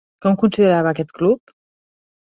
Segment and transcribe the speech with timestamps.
[0.25, 1.57] Com considerava aquest club?